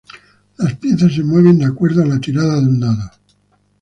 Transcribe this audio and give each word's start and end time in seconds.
Las 0.57 0.77
piezas 0.77 1.13
se 1.13 1.23
mueven 1.23 1.59
de 1.59 1.65
acuerdo 1.65 2.01
a 2.01 2.07
la 2.07 2.19
tirada 2.19 2.55
de 2.59 2.65
un 2.67 2.79
dado. 2.79 3.11